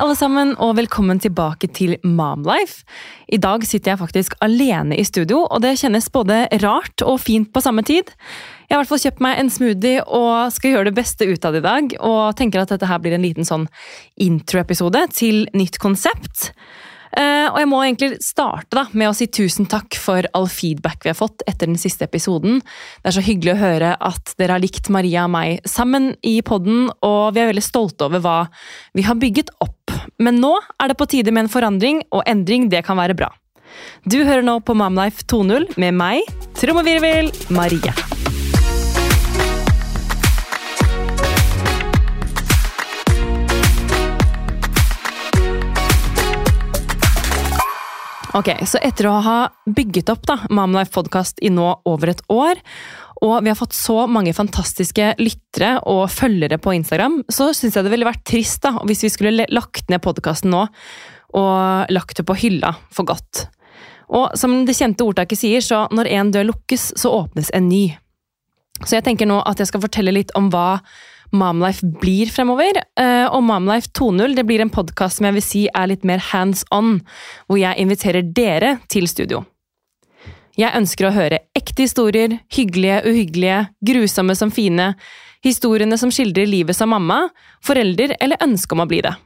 [0.00, 2.86] alle sammen, og velkommen tilbake til Momlife.
[3.28, 7.50] I dag sitter jeg faktisk alene i studio, og det kjennes både rart og fint
[7.52, 8.08] på samme tid.
[8.64, 11.44] Jeg har i hvert fall kjøpt meg en smoothie og skal gjøre det beste ut
[11.44, 11.96] av det i dag.
[12.00, 13.68] Og tenker at dette her blir en liten sånn
[14.16, 16.54] introepisode til nytt konsept.
[17.14, 21.04] Eh, og jeg må egentlig starte da, med å si tusen takk for all feedback
[21.04, 22.60] vi har fått etter den siste episoden.
[23.02, 26.40] Det er så hyggelig å høre at dere har likt Maria og meg sammen i
[26.46, 28.38] podden, og vi er veldig stolte over hva
[28.96, 29.94] vi har bygget opp.
[30.18, 33.30] Men nå er det på tide med en forandring, og endring det kan være bra.
[34.06, 38.13] Du hører nå på Mamlife 2.0 med meg, trommevirvel, Marie.
[48.34, 49.38] Ok, Så etter å ha
[49.70, 52.58] bygget opp da, Mamlife Podcast i nå over et år,
[53.22, 57.86] og vi har fått så mange fantastiske lyttere og følgere på Instagram, så syns jeg
[57.86, 60.64] det ville vært trist da, hvis vi skulle lagt ned podkasten nå
[61.38, 63.46] og lagt det på hylla for godt.
[64.10, 67.84] Og som det kjente ordtaket sier, så når en dør lukkes, så åpnes en ny.
[68.82, 70.80] Så jeg tenker nå at jeg skal fortelle litt om hva
[71.34, 72.78] Momlife blir fremover.
[73.00, 76.22] Eh, og Mamlife 2.0 det blir en podkast som jeg vil si er litt mer
[76.30, 77.00] hands on,
[77.48, 79.44] hvor jeg inviterer dere til studio.
[80.54, 84.92] Jeg ønsker å høre ekte historier, hyggelige, uhyggelige, grusomme som fine,
[85.44, 87.24] historiene som skildrer livet som mamma,
[87.64, 89.16] forelder eller ønske om å bli det.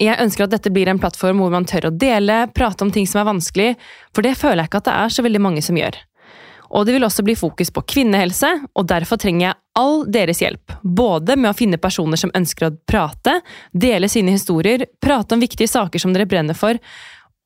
[0.00, 3.08] Jeg ønsker at dette blir en plattform hvor man tør å dele, prate om ting
[3.08, 3.70] som er vanskelig,
[4.14, 5.96] for det føler jeg ikke at det er så veldig mange som gjør.
[6.70, 10.74] Og det vil også bli fokus på kvinnehelse, og derfor trenger jeg all deres hjelp.
[10.82, 13.40] Både med å finne personer som ønsker å prate,
[13.72, 16.78] dele sine historier, prate om viktige saker som dere brenner for,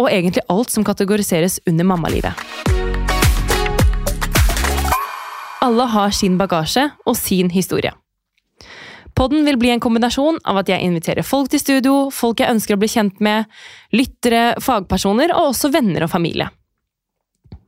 [0.00, 2.32] og egentlig alt som kategoriseres under mammalivet.
[5.60, 7.92] Alle har sin bagasje og sin historie.
[9.14, 12.78] Podden vil bli en kombinasjon av at jeg inviterer folk til studio, folk jeg ønsker
[12.78, 13.50] å bli kjent med,
[13.92, 16.48] lyttere, fagpersoner og også venner og familie.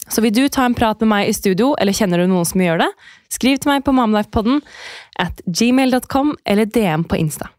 [0.09, 2.63] Så vil du ta en prat med meg i studio, eller kjenner du noen som
[2.63, 2.91] gjør det,
[3.33, 4.61] skriv til meg på mamlifepodden
[5.23, 7.53] at gmail.com eller DM på Insta.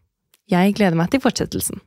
[0.50, 1.82] Jeg gleder meg til fortsettelsen.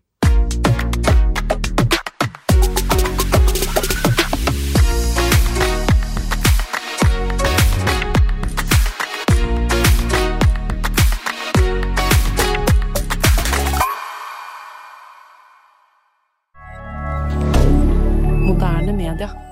[18.48, 19.47] moderne media.